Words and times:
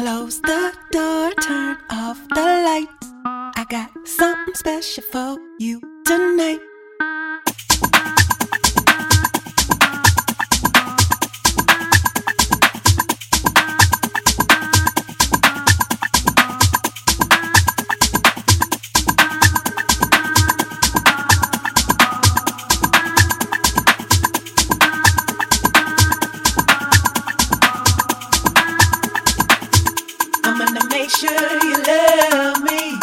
Close 0.00 0.40
the 0.40 0.72
door, 0.92 1.30
turn 1.42 1.76
off 1.90 2.26
the 2.30 2.40
lights. 2.40 3.12
I 3.26 3.66
got 3.68 3.90
something 4.08 4.54
special 4.54 5.04
for 5.12 5.36
you 5.58 5.78
tonight. 6.06 6.69
sure 31.20 31.28
you 31.64 31.76
love 31.84 32.62
me. 32.62 32.98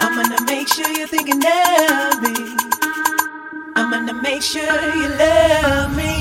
I'm 0.00 0.14
gonna 0.14 0.40
make 0.46 0.68
sure 0.68 0.88
you're 0.96 1.08
thinking 1.08 1.42
of 1.42 2.22
me. 2.22 2.56
I'm 3.74 3.90
gonna 3.90 4.14
make 4.22 4.40
sure 4.40 4.62
you 4.62 5.08
love 5.08 5.96
me. 5.96 6.12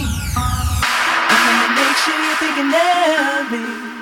I'm 1.34 1.44
gonna 1.48 1.70
make 1.78 1.98
sure 2.04 2.20
you're 2.26 2.40
thinking 2.42 2.74
of 2.74 3.52
me. 3.52 4.01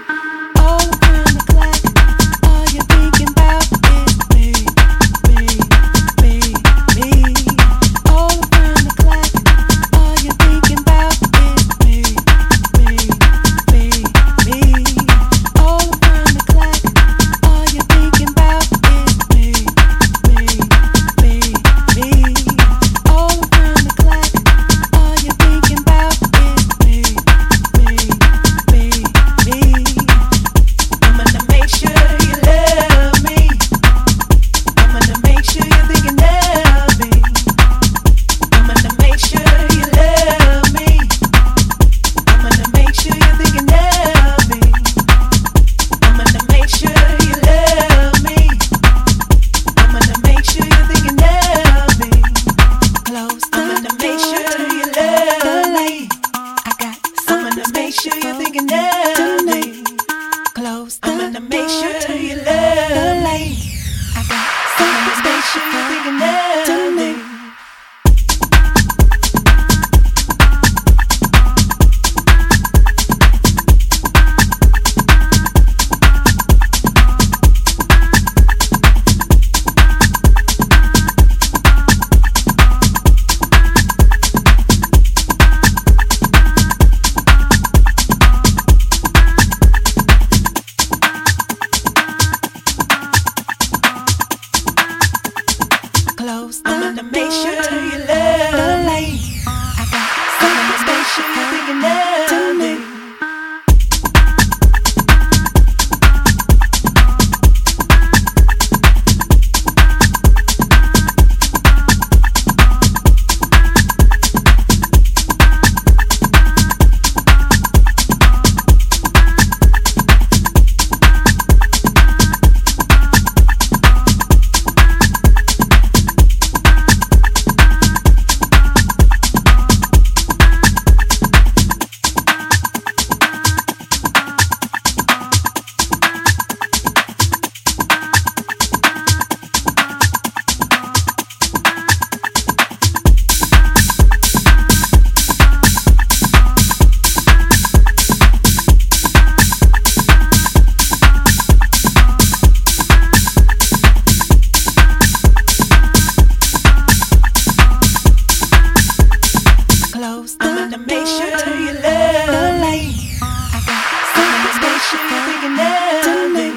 supposed 160.28 160.42
to 160.42 160.48
I'm 160.48 160.72
gonna 160.72 160.86
make 160.86 161.08
sure 161.08 161.38
to 161.38 161.50
you 161.50 161.74
love 161.74 162.28
the 162.28 162.44
light. 162.60 162.96
I 163.22 163.60
got 163.68 163.84
something 164.16 164.54
special 164.60 165.00
sure 165.08 165.22
thinking 165.28 165.58
of 165.60 166.32
me. 166.36 166.48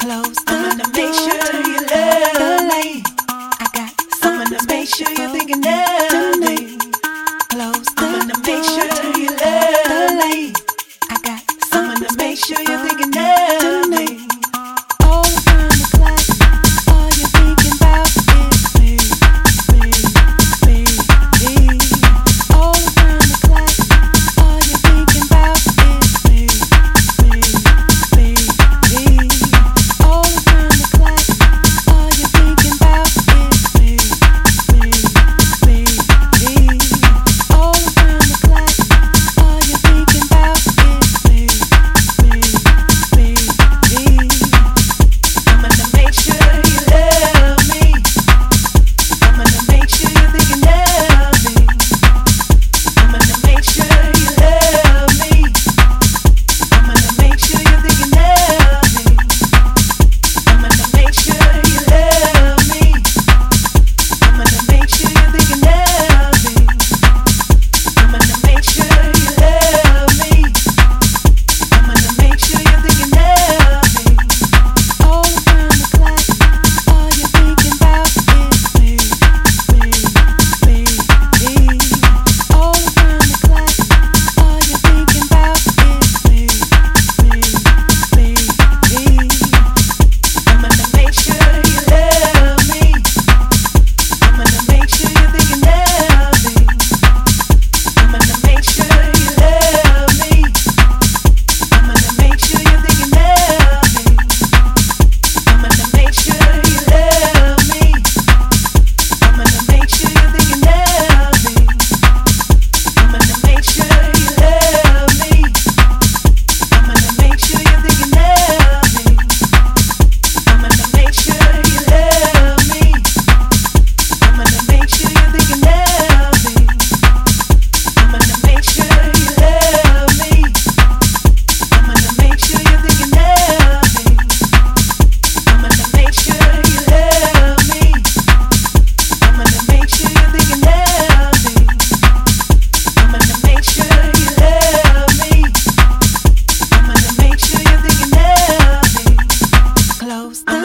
Close 0.00 0.38
I'm 0.46 0.58
gonna 0.68 0.88
make 0.92 1.14
sure 1.14 1.40
you 1.70 1.78
love 1.90 2.34
the 2.40 2.50
light. 2.70 3.02
I 3.28 3.66
got 3.72 3.92
something 4.14 4.58
special 4.58 5.06
sure 5.06 5.12
you're 5.16 5.30
thinking 5.30 5.65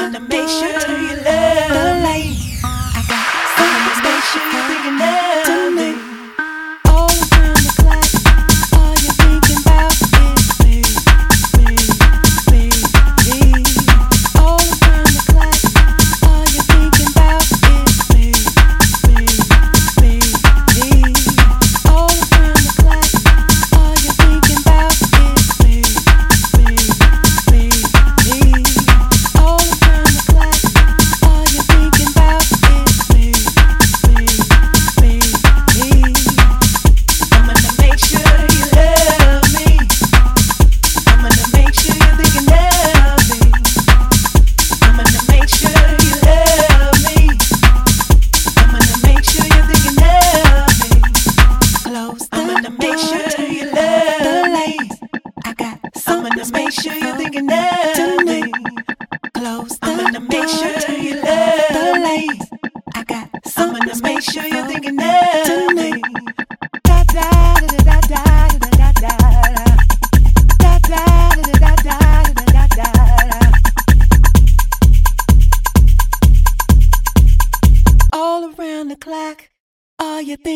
wanna 0.02 0.20
make 0.20 0.50
sure 0.50 0.98
you 0.98 1.16
love 1.28 1.70
the 1.78 1.86
light. 2.06 2.42
I 2.64 3.02
got 3.08 3.26
so 3.56 3.66
much 3.86 4.61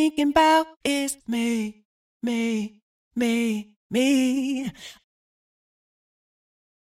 thinking 0.06 0.30
about 0.30 0.68
is 0.84 1.18
me, 1.28 1.84
me, 2.22 2.80
me, 3.16 3.76
me. 3.90 4.72